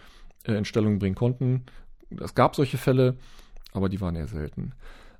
[0.46, 1.64] äh, in Stellung bringen konnten.
[2.18, 3.16] Es gab solche Fälle,
[3.73, 4.73] aber die waren eher selten.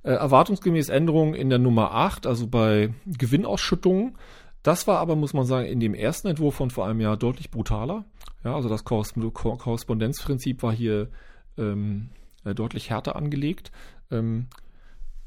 [0.03, 4.17] Äh, erwartungsgemäß Änderungen in der Nummer 8, also bei Gewinnausschüttungen.
[4.63, 7.51] Das war aber, muss man sagen, in dem ersten Entwurf von vor einem Jahr deutlich
[7.51, 8.05] brutaler.
[8.45, 11.09] Ja, also das Korrespondenzprinzip war hier
[11.57, 12.11] ähm,
[12.45, 13.73] äh, deutlich härter angelegt.
[14.11, 14.49] Ähm,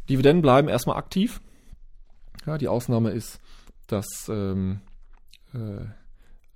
[0.09, 1.41] Dividenden bleiben erstmal aktiv.
[2.45, 3.39] Ja, die Ausnahme ist,
[3.87, 4.81] dass ähm,
[5.53, 5.85] äh,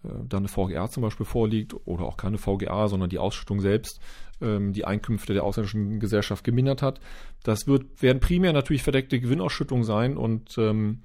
[0.08, 4.00] äh, dann eine VGA zum Beispiel vorliegt oder auch keine VGA, sondern die Ausschüttung selbst
[4.42, 7.00] ähm, die Einkünfte der ausländischen Gesellschaft gemindert hat.
[7.44, 11.02] Das wird, werden primär natürlich verdeckte Gewinnausschüttungen sein und ähm,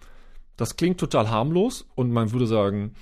[0.57, 2.95] das klingt total harmlos und man würde sagen,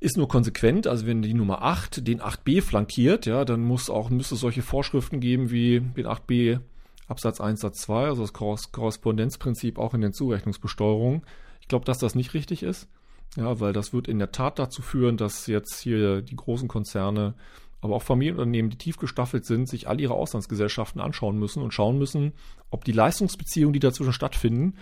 [0.00, 0.86] ist nur konsequent.
[0.86, 4.62] Also wenn die Nummer 8 den 8b flankiert, ja, dann muss auch, müsste es solche
[4.62, 6.60] Vorschriften geben wie den 8b
[7.08, 11.22] Absatz 1 Satz 2, also das Korrespondenzprinzip auch in den Zurechnungsbesteuerungen.
[11.60, 12.88] Ich glaube, dass das nicht richtig ist.
[13.36, 17.34] Ja, weil das wird in der Tat dazu führen, dass jetzt hier die großen Konzerne,
[17.80, 21.98] aber auch Familienunternehmen, die tief gestaffelt sind, sich all ihre Auslandsgesellschaften anschauen müssen und schauen
[21.98, 22.32] müssen,
[22.70, 24.74] ob die Leistungsbeziehungen, die dazwischen stattfinden,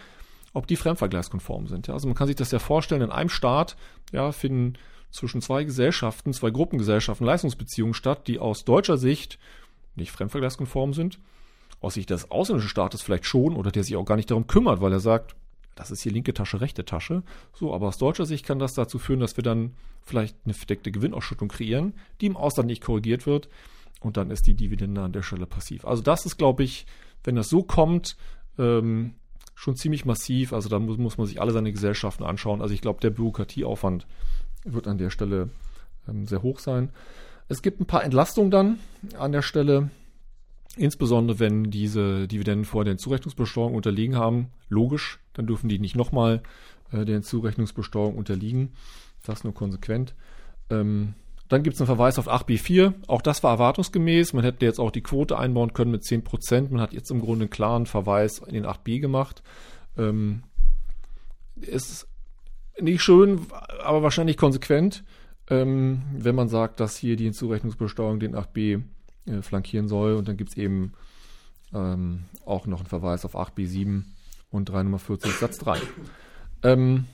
[0.55, 1.88] ob die fremdvergleichskonform sind.
[1.88, 3.77] Ja, also man kann sich das ja vorstellen, in einem Staat
[4.12, 4.75] ja, finden
[5.11, 9.38] zwischen zwei Gesellschaften, zwei Gruppengesellschaften Leistungsbeziehungen statt, die aus deutscher Sicht
[9.97, 11.19] nicht fremdvergleichskonform sind.
[11.81, 14.81] Aus Sicht des ausländischen Staates vielleicht schon oder der sich auch gar nicht darum kümmert,
[14.81, 15.37] weil er sagt,
[15.75, 17.23] das ist hier linke Tasche, rechte Tasche.
[17.53, 20.93] So, aber aus deutscher Sicht kann das dazu führen, dass wir dann vielleicht eine verdeckte
[20.93, 23.49] Gewinnausschüttung kreieren, die im Ausland nicht korrigiert wird.
[24.01, 25.85] Und dann ist die Dividende an der Stelle passiv.
[25.85, 26.87] Also das ist, glaube ich,
[27.25, 28.17] wenn das so kommt,
[28.59, 29.14] ähm,
[29.55, 30.53] schon ziemlich massiv.
[30.53, 32.62] Also da muss, muss man sich alle seine Gesellschaften anschauen.
[32.62, 34.07] Also ich glaube, der Bürokratieaufwand
[34.64, 35.51] wird an der Stelle
[36.09, 36.90] ähm, sehr hoch sein.
[37.49, 38.79] Es gibt ein paar Entlastungen dann
[39.19, 39.90] an der Stelle.
[40.77, 46.43] Insbesondere wenn diese Dividenden vorher den Zurechnungsbesteuerung unterliegen haben, logisch, dann dürfen die nicht nochmal
[46.90, 48.73] äh, der Zurechnungsbesteuerung unterliegen.
[49.25, 50.14] Das nur konsequent.
[50.71, 51.14] Ähm,
[51.55, 52.95] dann gibt es einen Verweis auf 8b4.
[53.07, 54.33] Auch das war erwartungsgemäß.
[54.33, 56.71] Man hätte jetzt auch die Quote einbauen können mit 10%.
[56.71, 59.45] Man hat jetzt im Grunde einen klaren Verweis in den 8b gemacht.
[59.97, 60.43] Ähm,
[61.55, 62.09] ist
[62.81, 63.47] nicht schön,
[63.85, 65.05] aber wahrscheinlich konsequent,
[65.49, 68.83] ähm, wenn man sagt, dass hier die Hinzurechnungsbesteuerung den 8b
[69.27, 70.14] äh, flankieren soll.
[70.14, 70.95] Und dann gibt es eben
[71.73, 74.03] ähm, auch noch einen Verweis auf 8b7
[74.51, 75.79] und 3 Nummer 40 Satz 3.
[76.64, 77.05] Ähm,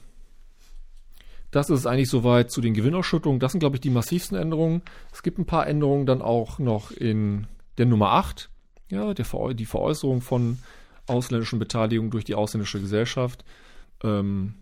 [1.50, 3.40] das ist eigentlich soweit zu den Gewinnausschüttungen.
[3.40, 4.82] Das sind, glaube ich, die massivsten Änderungen.
[5.12, 7.46] Es gibt ein paar Änderungen dann auch noch in
[7.78, 8.50] der Nummer 8,
[8.90, 10.58] ja, der, die Veräußerung von
[11.06, 13.44] ausländischen Beteiligungen durch die ausländische Gesellschaft.
[14.02, 14.54] Ähm,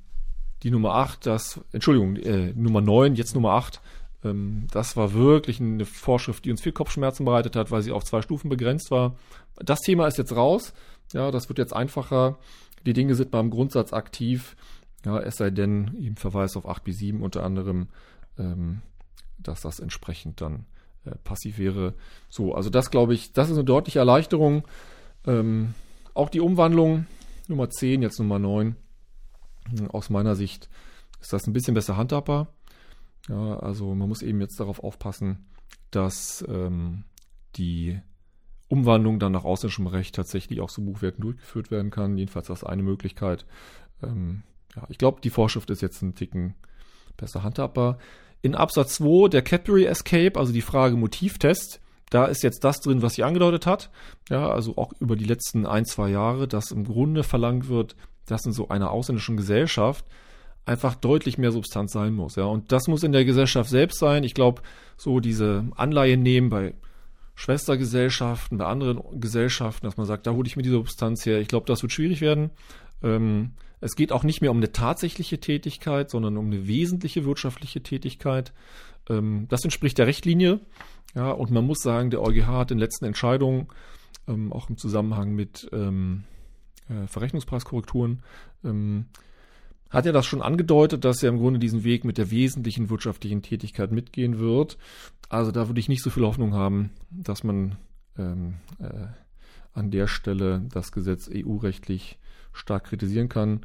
[0.63, 3.81] die Nummer 8, das, Entschuldigung, äh, Nummer 9, jetzt Nummer 8,
[4.25, 8.05] ähm, das war wirklich eine Vorschrift, die uns viel Kopfschmerzen bereitet hat, weil sie auf
[8.05, 9.17] zwei Stufen begrenzt war.
[9.57, 10.73] Das Thema ist jetzt raus.
[11.13, 12.39] Ja, das wird jetzt einfacher.
[12.87, 14.57] Die Dinge sind beim Grundsatz aktiv.
[15.05, 17.89] Ja, es sei denn, im Verweis auf 8 bis 7 unter anderem,
[18.37, 18.83] ähm,
[19.39, 20.67] dass das entsprechend dann
[21.05, 21.95] äh, passiv wäre.
[22.29, 24.67] So, also das glaube ich, das ist eine deutliche Erleichterung.
[25.27, 25.75] Ähm,
[26.15, 27.07] auch die Umwandlung
[27.49, 28.77] Nummer 10, jetzt Nummer 9.
[29.89, 30.69] Aus meiner Sicht
[31.21, 32.53] ist das ein bisschen besser handhabbar.
[33.29, 35.47] Ja, also man muss eben jetzt darauf aufpassen,
[35.91, 37.05] dass ähm,
[37.57, 38.01] die
[38.69, 42.19] Umwandlung dann nach ausländischem Recht tatsächlich auch zu Buchwerten durchgeführt werden kann.
[42.19, 43.47] Jedenfalls das eine Möglichkeit.
[44.03, 44.43] Ähm,
[44.77, 46.55] ja, ich glaube, die Vorschrift ist jetzt ein Ticken
[47.17, 47.99] besser handhabbar.
[48.43, 53.03] In Absatz 2 der Cadbury Escape, also die Frage Motivtest, da ist jetzt das drin,
[53.03, 53.91] was sie angedeutet hat.
[54.31, 58.47] Ja, also auch über die letzten ein, zwei Jahre, dass im Grunde verlangt wird, dass
[58.47, 60.05] in so einer ausländischen Gesellschaft
[60.65, 62.37] einfach deutlich mehr Substanz sein muss.
[62.37, 64.23] Ja, und das muss in der Gesellschaft selbst sein.
[64.25, 64.63] Ich glaube,
[64.97, 66.75] so diese Anleihen nehmen bei
[67.35, 71.41] Schwestergesellschaften, bei anderen Gesellschaften, dass man sagt, da hole ich mir die Substanz her.
[71.41, 72.51] Ich glaube, das wird schwierig werden.
[73.03, 77.83] Ähm, es geht auch nicht mehr um eine tatsächliche Tätigkeit, sondern um eine wesentliche wirtschaftliche
[77.83, 78.53] Tätigkeit.
[79.09, 80.61] Ähm, das entspricht der Rechtlinie.
[81.15, 83.69] Ja, und man muss sagen, der EuGH hat in letzten Entscheidungen,
[84.27, 86.25] ähm, auch im Zusammenhang mit ähm,
[86.89, 88.23] äh, Verrechnungspreiskorrekturen,
[88.65, 89.07] ähm,
[89.91, 93.41] hat er das schon angedeutet, dass er im Grunde diesen Weg mit der wesentlichen wirtschaftlichen
[93.43, 94.77] Tätigkeit mitgehen wird.
[95.31, 97.77] Also da würde ich nicht so viel Hoffnung haben, dass man
[98.19, 99.07] ähm, äh,
[99.73, 102.19] an der Stelle das Gesetz EU-rechtlich
[102.53, 103.61] stark kritisieren kann.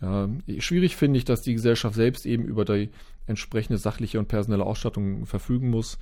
[0.00, 2.90] Ja, schwierig finde ich, dass die Gesellschaft selbst eben über die
[3.26, 5.98] entsprechende sachliche und personelle Ausstattung verfügen muss.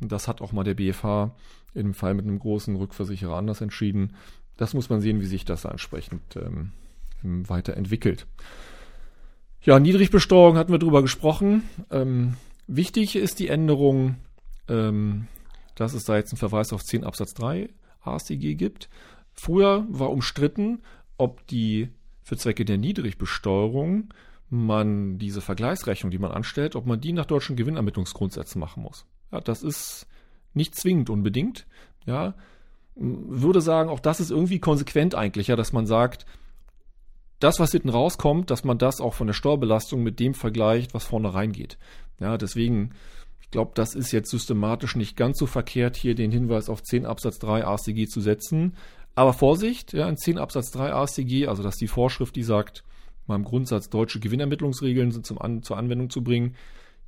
[0.00, 1.34] Das hat auch mal der BFH
[1.74, 4.16] im Fall mit einem großen Rückversicherer anders entschieden.
[4.56, 6.72] Das muss man sehen, wie sich das entsprechend ähm,
[7.22, 8.26] weiterentwickelt.
[9.62, 11.64] Ja, Niedrigbesteuerung hatten wir drüber gesprochen.
[11.90, 14.16] Ähm, wichtig ist die Änderung,
[14.68, 15.26] ähm,
[15.74, 17.68] dass es da jetzt einen Verweis auf 10 Absatz 3
[18.02, 18.88] AStG gibt.
[19.32, 20.82] Früher war umstritten,
[21.18, 21.88] ob die
[22.22, 24.12] für Zwecke der Niedrigbesteuerung
[24.48, 29.06] man diese Vergleichsrechnung, die man anstellt, ob man die nach deutschen Gewinnermittlungsgrundsätzen machen muss.
[29.32, 30.06] Ja, das ist
[30.54, 31.66] nicht zwingend unbedingt.
[32.06, 32.34] Ja,
[32.94, 36.26] würde sagen, auch das ist irgendwie konsequent eigentlich, ja, dass man sagt,
[37.40, 41.04] das, was hinten rauskommt, dass man das auch von der Steuerbelastung mit dem vergleicht, was
[41.04, 41.76] vorne reingeht.
[42.18, 42.92] Ja, deswegen,
[43.42, 47.04] ich glaube, das ist jetzt systematisch nicht ganz so verkehrt, hier den Hinweis auf 10
[47.04, 48.74] Absatz 3 AStG zu setzen.
[49.16, 52.84] Aber Vorsicht, ja, in 10 Absatz 3 AStG, also dass die Vorschrift, die sagt,
[53.26, 56.54] mal im Grundsatz deutsche Gewinnermittlungsregeln sind zum An zur Anwendung zu bringen,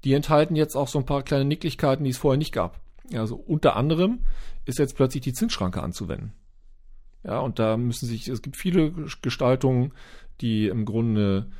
[0.04, 2.80] die enthalten jetzt auch so ein paar kleine Nicklichkeiten, die es vorher nicht gab.
[3.12, 4.20] Also unter anderem
[4.64, 6.32] ist jetzt plötzlich die Zinsschranke anzuwenden.
[7.24, 9.92] Ja, und da müssen sich, es gibt viele Gestaltungen,
[10.40, 11.50] die im Grunde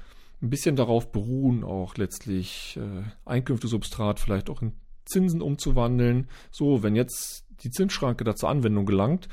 [0.41, 4.73] ein bisschen darauf beruhen, auch letztlich äh, Einkünftesubstrat vielleicht auch in
[5.05, 6.29] Zinsen umzuwandeln.
[6.51, 9.29] So, wenn jetzt die Zinsschranke da zur Anwendung gelangt,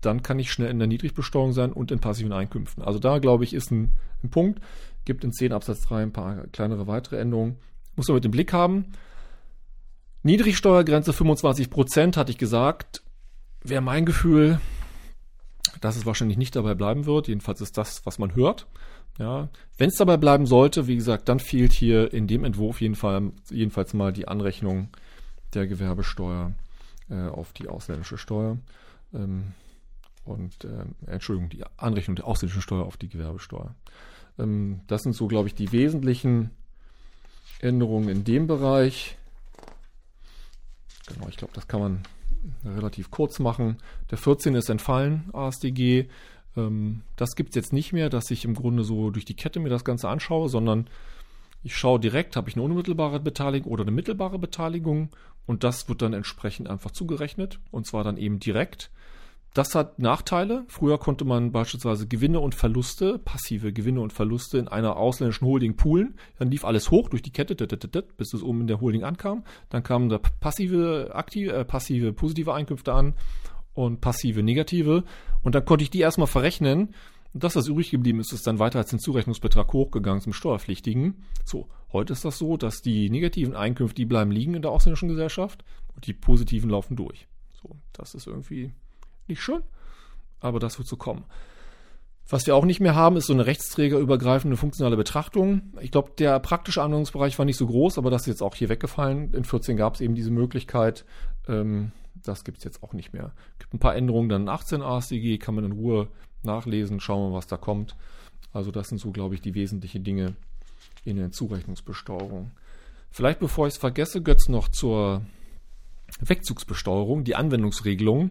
[0.00, 2.82] dann kann ich schnell in der Niedrigbesteuerung sein und in passiven Einkünften.
[2.82, 4.60] Also da, glaube ich, ist ein, ein Punkt.
[5.04, 7.56] Gibt in 10 Absatz 3 ein paar kleinere weitere Änderungen.
[7.96, 8.92] Muss man mit dem Blick haben.
[10.22, 13.02] Niedrigsteuergrenze 25 Prozent, hatte ich gesagt,
[13.62, 14.60] wäre mein Gefühl,
[15.80, 17.28] dass es wahrscheinlich nicht dabei bleiben wird.
[17.28, 18.66] Jedenfalls ist das, was man hört.
[19.18, 22.94] Ja, wenn es dabei bleiben sollte, wie gesagt, dann fehlt hier in dem Entwurf jeden
[22.94, 24.90] Fall, jedenfalls mal die Anrechnung
[25.54, 26.52] der Gewerbesteuer
[27.10, 28.58] äh, auf die ausländische Steuer.
[29.12, 29.54] Ähm,
[30.28, 33.74] und äh, Entschuldigung, die Anrechnung der ausländischen Steuer auf die Gewerbesteuer.
[34.38, 36.50] Ähm, das sind so, glaube ich, die wesentlichen
[37.60, 39.16] Änderungen in dem Bereich.
[41.06, 42.02] Genau, ich glaube, das kann man
[42.64, 43.78] relativ kurz machen.
[44.10, 46.08] Der 14 ist entfallen, ASDG.
[46.56, 49.60] Ähm, das gibt es jetzt nicht mehr, dass ich im Grunde so durch die Kette
[49.60, 50.88] mir das Ganze anschaue, sondern
[51.62, 55.10] ich schaue direkt, habe ich eine unmittelbare Beteiligung oder eine mittelbare Beteiligung
[55.46, 58.90] und das wird dann entsprechend einfach zugerechnet und zwar dann eben direkt.
[59.58, 60.64] Das hat Nachteile.
[60.68, 65.74] Früher konnte man beispielsweise Gewinne und Verluste, passive Gewinne und Verluste in einer ausländischen Holding
[65.74, 66.14] poolen.
[66.38, 69.42] Dann lief alles hoch durch die Kette, bis es oben in der Holding ankam.
[69.68, 73.14] Dann kamen da passive, aktive, äh, passive, positive Einkünfte an
[73.74, 75.02] und passive, negative.
[75.42, 76.94] Und dann konnte ich die erstmal verrechnen.
[77.34, 81.24] Und das, was übrig geblieben ist, ist dann weiter als den Zurechnungsbetrag hochgegangen zum Steuerpflichtigen.
[81.44, 85.08] So, heute ist das so, dass die negativen Einkünfte, die bleiben liegen in der ausländischen
[85.08, 85.64] Gesellschaft
[85.96, 87.26] und die positiven laufen durch.
[87.60, 88.70] So, das ist irgendwie
[89.28, 89.62] nicht schön,
[90.40, 91.24] aber das wird so kommen.
[92.30, 95.72] Was wir auch nicht mehr haben, ist so eine rechtsträgerübergreifende funktionale Betrachtung.
[95.80, 98.68] Ich glaube, der praktische Anwendungsbereich war nicht so groß, aber das ist jetzt auch hier
[98.68, 99.32] weggefallen.
[99.32, 101.06] In 14 gab es eben diese Möglichkeit.
[101.46, 103.32] Ähm, das gibt es jetzt auch nicht mehr.
[103.54, 106.08] Es gibt ein paar Änderungen dann in 18 ASDG, kann man in Ruhe
[106.42, 107.96] nachlesen, schauen wir, was da kommt.
[108.52, 110.34] Also das sind so, glaube ich, die wesentlichen Dinge
[111.04, 112.50] in der Zurechnungsbesteuerung.
[113.10, 115.22] Vielleicht bevor ich es vergesse, Götz noch zur
[116.20, 118.30] Wegzugsbesteuerung, die Anwendungsregelung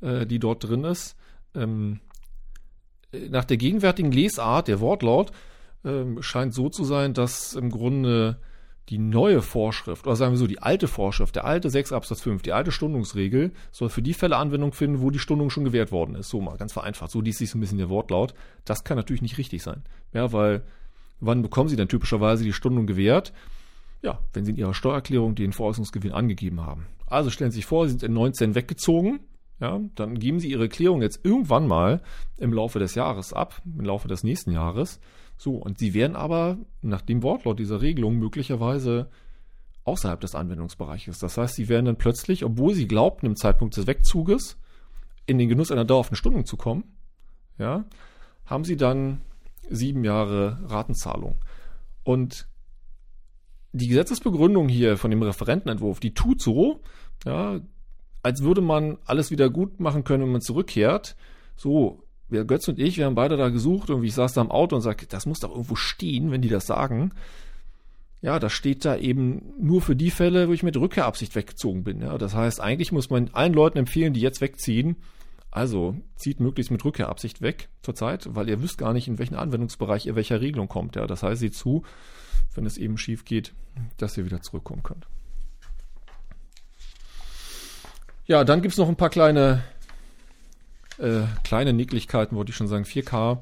[0.00, 1.16] äh, die dort drin ist.
[1.54, 2.00] Ähm,
[3.30, 5.32] nach der gegenwärtigen Lesart, der Wortlaut,
[5.84, 8.38] ähm, scheint so zu sein, dass im Grunde
[8.90, 12.42] die neue Vorschrift, oder sagen wir so, die alte Vorschrift, der alte 6 Absatz 5,
[12.42, 16.14] die alte Stundungsregel, soll für die Fälle Anwendung finden, wo die Stundung schon gewährt worden
[16.16, 16.28] ist.
[16.28, 17.10] So mal ganz vereinfacht.
[17.10, 18.34] So liest sich so ein bisschen der Wortlaut.
[18.64, 19.84] Das kann natürlich nicht richtig sein.
[20.12, 20.62] Ja, weil
[21.20, 23.32] wann bekommen Sie denn typischerweise die Stundung gewährt?
[24.02, 26.86] Ja, wenn Sie in Ihrer Steuererklärung den Veräußerungsgewinn angegeben haben.
[27.06, 29.20] Also stellen Sie sich vor, Sie sind in 19 weggezogen,
[29.64, 32.02] ja, dann geben Sie Ihre Klärung jetzt irgendwann mal
[32.36, 35.00] im Laufe des Jahres ab, im Laufe des nächsten Jahres.
[35.38, 39.08] So, und Sie werden aber nach dem Wortlaut dieser Regelung möglicherweise
[39.84, 41.18] außerhalb des Anwendungsbereiches.
[41.18, 44.58] Das heißt, Sie werden dann plötzlich, obwohl Sie glaubten, im Zeitpunkt des Wegzuges
[45.24, 46.84] in den Genuss einer dauerhaften Stundung zu kommen,
[47.56, 47.86] ja,
[48.44, 49.22] haben Sie dann
[49.70, 51.36] sieben Jahre Ratenzahlung.
[52.02, 52.48] Und
[53.72, 56.82] die Gesetzesbegründung hier von dem Referentenentwurf, die tut so,
[57.24, 57.60] ja,
[58.24, 61.14] als würde man alles wieder gut machen können, wenn man zurückkehrt.
[61.56, 64.50] So, wir, Götz und ich, wir haben beide da gesucht und ich saß da im
[64.50, 67.12] Auto und sagte, das muss doch irgendwo stehen, wenn die das sagen.
[68.22, 72.00] Ja, das steht da eben nur für die Fälle, wo ich mit Rückkehrabsicht weggezogen bin.
[72.00, 74.96] Ja, das heißt, eigentlich muss man allen Leuten empfehlen, die jetzt wegziehen,
[75.50, 80.06] also zieht möglichst mit Rückkehrabsicht weg zurzeit, weil ihr wisst gar nicht, in welchen Anwendungsbereich
[80.06, 80.96] ihr welcher Regelung kommt.
[80.96, 81.82] Ja, das heißt, seht zu,
[82.54, 83.52] wenn es eben schief geht,
[83.98, 85.06] dass ihr wieder zurückkommen könnt.
[88.26, 89.62] Ja, dann gibt's noch ein paar kleine,
[90.98, 93.38] äh, kleine Nicklichkeiten, wollte ich schon sagen, 4K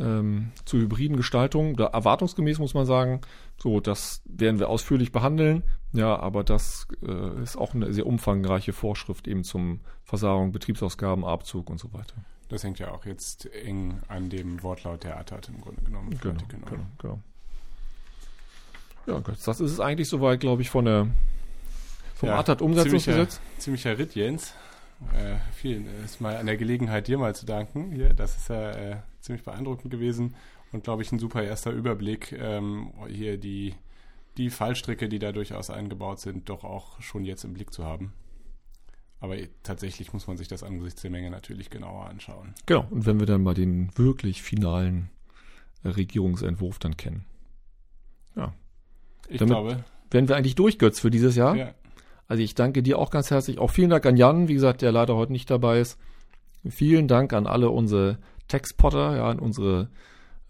[0.00, 1.76] ähm, zu hybriden Gestaltungen.
[1.76, 3.20] Da erwartungsgemäß muss man sagen,
[3.58, 5.62] so, das werden wir ausführlich behandeln.
[5.92, 11.70] Ja, aber das äh, ist auch eine sehr umfangreiche Vorschrift eben zum Versagung, Betriebsausgaben, Abzug
[11.70, 12.14] und so weiter.
[12.48, 16.18] Das hängt ja auch jetzt eng an dem Wortlaut der ATAT im Grunde genommen.
[16.20, 16.66] Genau, genau,
[16.98, 17.18] genau.
[19.06, 21.08] Ja, das ist es eigentlich soweit, glaube ich, von der
[22.14, 23.34] vom ja, ATAT-Umsetzungsgesetz.
[23.34, 24.54] Ziemlicher, ziemlicher Ritt, Jens.
[25.12, 27.92] Äh, vielen ist mal an der Gelegenheit, dir mal zu danken.
[27.92, 30.34] Hier, das ist ja äh, ziemlich beeindruckend gewesen
[30.72, 33.74] und glaube ich ein super erster Überblick, ähm, hier die,
[34.36, 38.12] die Fallstricke, die da durchaus eingebaut sind, doch auch schon jetzt im Blick zu haben.
[39.20, 42.54] Aber tatsächlich muss man sich das angesichts der Menge natürlich genauer anschauen.
[42.66, 45.10] Genau, und wenn wir dann mal den wirklich finalen
[45.82, 47.24] äh, Regierungsentwurf dann kennen.
[48.36, 48.52] Ja.
[49.28, 49.84] Ich Damit glaube.
[50.10, 51.56] Werden wir eigentlich durch, Götz, für dieses Jahr?
[51.56, 51.74] Ja.
[52.26, 53.58] Also ich danke dir auch ganz herzlich.
[53.58, 55.98] Auch vielen Dank an Jan, wie gesagt, der leider heute nicht dabei ist.
[56.68, 59.90] Vielen Dank an alle unsere Textpotter, ja, an unsere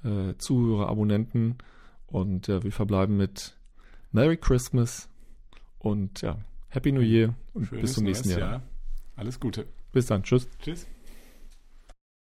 [0.05, 1.59] äh, Zuhörer, Abonnenten.
[2.07, 3.57] Und ja, wir verbleiben mit
[4.13, 5.09] Merry Christmas
[5.81, 8.39] und ja, Happy New Year und Schönes bis zum nächsten Jahr.
[8.39, 8.63] Jahr.
[9.17, 9.67] Alles Gute.
[9.93, 10.23] Bis dann.
[10.23, 10.49] Tschüss.
[10.61, 10.87] Tschüss.